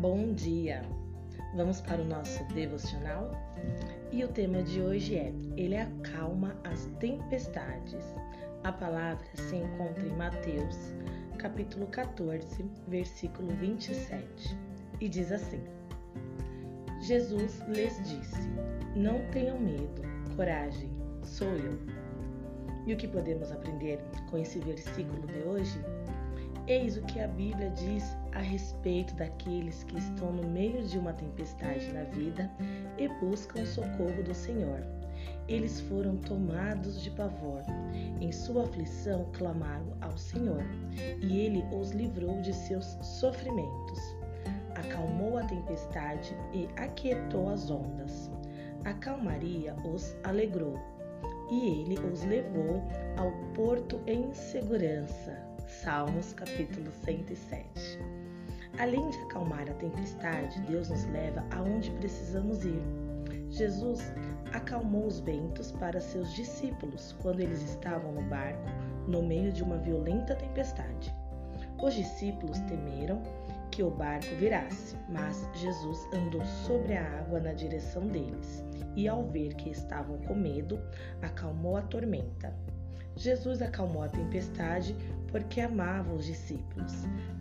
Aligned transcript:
Bom 0.00 0.32
dia! 0.32 0.80
Vamos 1.54 1.82
para 1.82 2.00
o 2.00 2.04
nosso 2.06 2.42
devocional? 2.54 3.32
E 4.10 4.24
o 4.24 4.28
tema 4.28 4.62
de 4.62 4.80
hoje 4.80 5.14
é: 5.14 5.30
Ele 5.58 5.76
acalma 5.76 6.56
as 6.64 6.86
tempestades. 6.98 8.02
A 8.64 8.72
palavra 8.72 9.26
se 9.34 9.56
encontra 9.56 10.06
em 10.06 10.16
Mateus, 10.16 10.94
capítulo 11.36 11.86
14, 11.88 12.64
versículo 12.88 13.48
27, 13.56 14.56
e 15.02 15.06
diz 15.06 15.30
assim: 15.30 15.62
Jesus 17.02 17.60
lhes 17.68 18.02
disse: 18.08 18.48
Não 18.96 19.20
tenham 19.32 19.60
medo, 19.60 20.00
coragem, 20.34 20.88
sou 21.22 21.48
eu. 21.48 21.78
E 22.86 22.94
o 22.94 22.96
que 22.96 23.06
podemos 23.06 23.52
aprender 23.52 24.00
com 24.30 24.38
esse 24.38 24.60
versículo 24.60 25.26
de 25.26 25.40
hoje? 25.40 25.78
Eis 26.70 26.96
o 26.96 27.02
que 27.02 27.18
a 27.18 27.26
Bíblia 27.26 27.68
diz 27.70 28.16
a 28.30 28.38
respeito 28.38 29.12
daqueles 29.16 29.82
que 29.82 29.98
estão 29.98 30.30
no 30.30 30.46
meio 30.46 30.84
de 30.84 31.00
uma 31.00 31.12
tempestade 31.12 31.92
na 31.92 32.04
vida 32.04 32.48
e 32.96 33.08
buscam 33.08 33.62
o 33.62 33.66
socorro 33.66 34.22
do 34.22 34.32
Senhor. 34.32 34.80
Eles 35.48 35.80
foram 35.80 36.16
tomados 36.18 37.02
de 37.02 37.10
pavor. 37.10 37.64
Em 38.20 38.30
sua 38.30 38.62
aflição 38.62 39.26
clamaram 39.32 39.96
ao 40.00 40.16
Senhor, 40.16 40.62
e 41.20 41.40
ele 41.40 41.64
os 41.72 41.90
livrou 41.90 42.40
de 42.40 42.54
seus 42.54 42.86
sofrimentos. 43.02 43.98
Acalmou 44.76 45.38
a 45.38 45.42
tempestade 45.42 46.36
e 46.52 46.68
aquietou 46.76 47.48
as 47.48 47.68
ondas. 47.68 48.30
A 48.84 48.92
calmaria 48.94 49.74
os 49.92 50.14
alegrou, 50.22 50.78
e 51.50 51.80
ele 51.80 51.98
os 51.98 52.22
levou 52.22 52.80
ao 53.16 53.32
porto 53.54 54.00
em 54.06 54.32
segurança. 54.32 55.49
Salmos 55.70 56.34
capítulo 56.34 56.90
107. 57.04 57.64
Além 58.78 59.08
de 59.08 59.16
acalmar 59.18 59.70
a 59.70 59.74
tempestade, 59.74 60.60
Deus 60.62 60.90
nos 60.90 61.06
leva 61.06 61.42
aonde 61.52 61.90
precisamos 61.92 62.64
ir. 62.64 62.82
Jesus 63.48 64.12
acalmou 64.52 65.06
os 65.06 65.20
ventos 65.20 65.70
para 65.72 66.00
seus 66.00 66.34
discípulos 66.34 67.14
quando 67.22 67.40
eles 67.40 67.62
estavam 67.62 68.12
no 68.12 68.20
barco 68.22 68.68
no 69.06 69.22
meio 69.22 69.52
de 69.52 69.62
uma 69.62 69.78
violenta 69.78 70.34
tempestade. 70.34 71.14
Os 71.80 71.94
discípulos 71.94 72.58
temeram 72.60 73.22
que 73.70 73.82
o 73.82 73.90
barco 73.90 74.34
virasse, 74.34 74.96
mas 75.08 75.48
Jesus 75.54 76.06
andou 76.12 76.44
sobre 76.44 76.94
a 76.94 77.20
água 77.20 77.40
na 77.40 77.52
direção 77.52 78.06
deles 78.08 78.62
e, 78.96 79.08
ao 79.08 79.24
ver 79.24 79.54
que 79.54 79.70
estavam 79.70 80.18
com 80.18 80.34
medo, 80.34 80.78
acalmou 81.22 81.76
a 81.76 81.82
tormenta. 81.82 82.52
Jesus 83.16 83.60
acalmou 83.60 84.02
a 84.02 84.08
tempestade 84.08 84.96
porque 85.30 85.60
amava 85.60 86.12
os 86.12 86.24
discípulos. 86.24 86.92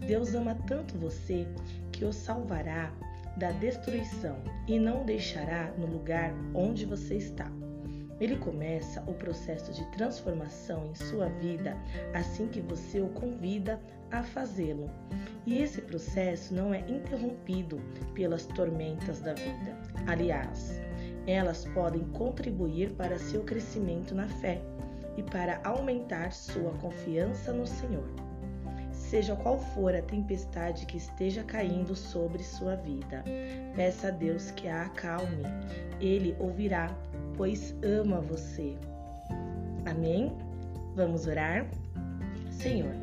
Deus 0.05 0.33
ama 0.33 0.55
tanto 0.67 0.97
você 0.97 1.47
que 1.91 2.05
o 2.05 2.13
salvará 2.13 2.91
da 3.37 3.51
destruição 3.51 4.37
e 4.67 4.77
não 4.79 5.05
deixará 5.05 5.71
no 5.77 5.85
lugar 5.85 6.33
onde 6.53 6.85
você 6.85 7.15
está. 7.15 7.49
Ele 8.19 8.35
começa 8.35 9.01
o 9.07 9.13
processo 9.13 9.71
de 9.71 9.85
transformação 9.91 10.87
em 10.87 10.95
sua 10.95 11.29
vida 11.29 11.77
assim 12.13 12.47
que 12.47 12.59
você 12.59 12.99
o 12.99 13.07
convida 13.09 13.79
a 14.11 14.23
fazê-lo. 14.23 14.89
E 15.45 15.61
esse 15.61 15.81
processo 15.81 16.53
não 16.53 16.73
é 16.73 16.79
interrompido 16.81 17.79
pelas 18.13 18.45
tormentas 18.45 19.21
da 19.21 19.33
vida. 19.33 19.77
Aliás, 20.05 20.81
elas 21.25 21.63
podem 21.73 22.03
contribuir 22.09 22.91
para 22.91 23.17
seu 23.17 23.43
crescimento 23.43 24.13
na 24.13 24.27
fé 24.27 24.61
e 25.17 25.23
para 25.23 25.59
aumentar 25.63 26.31
sua 26.31 26.71
confiança 26.73 27.51
no 27.51 27.65
Senhor. 27.65 28.07
Seja 28.91 29.35
qual 29.35 29.57
for 29.57 29.95
a 29.95 30.01
tempestade 30.01 30.85
que 30.85 30.97
esteja 30.97 31.43
caindo 31.43 31.95
sobre 31.95 32.43
sua 32.43 32.75
vida, 32.75 33.23
peça 33.75 34.09
a 34.09 34.11
Deus 34.11 34.51
que 34.51 34.67
a 34.67 34.83
acalme. 34.83 35.43
Ele 35.99 36.35
ouvirá, 36.39 36.95
pois 37.35 37.73
ama 37.83 38.21
você. 38.21 38.77
Amém? 39.89 40.31
Vamos 40.95 41.25
orar? 41.25 41.65
Senhor, 42.51 42.93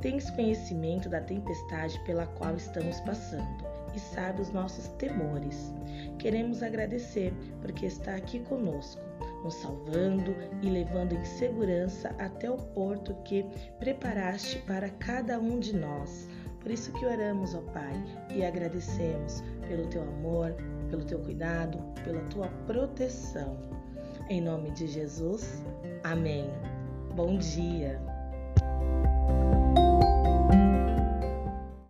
tens 0.00 0.30
conhecimento 0.30 1.08
da 1.08 1.20
tempestade 1.20 1.98
pela 2.04 2.26
qual 2.26 2.56
estamos 2.56 3.00
passando 3.00 3.64
e 3.94 3.98
sabe 3.98 4.40
os 4.40 4.50
nossos 4.50 4.88
temores. 4.96 5.72
Queremos 6.18 6.62
agradecer 6.62 7.32
porque 7.60 7.86
está 7.86 8.14
aqui 8.14 8.40
conosco 8.40 9.02
nos 9.44 9.54
salvando 9.54 10.34
e 10.62 10.70
levando 10.70 11.12
em 11.12 11.24
segurança 11.24 12.08
até 12.18 12.50
o 12.50 12.56
porto 12.56 13.14
que 13.24 13.44
preparaste 13.78 14.58
para 14.60 14.88
cada 14.88 15.38
um 15.38 15.60
de 15.60 15.76
nós. 15.76 16.26
Por 16.60 16.70
isso 16.70 16.90
que 16.94 17.04
oramos, 17.04 17.54
ó 17.54 17.60
Pai, 17.60 18.02
e 18.30 18.42
agradecemos 18.42 19.42
pelo 19.68 19.86
teu 19.88 20.02
amor, 20.02 20.56
pelo 20.88 21.04
teu 21.04 21.18
cuidado, 21.18 21.78
pela 22.02 22.22
tua 22.30 22.48
proteção. 22.66 23.58
Em 24.30 24.40
nome 24.40 24.70
de 24.70 24.86
Jesus, 24.86 25.62
amém. 26.02 26.50
Bom 27.14 27.36
dia. 27.36 28.00